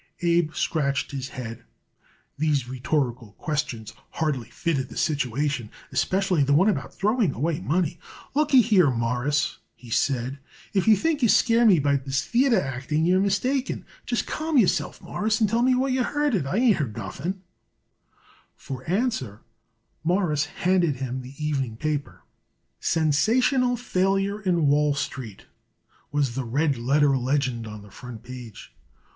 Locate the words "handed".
20.45-20.95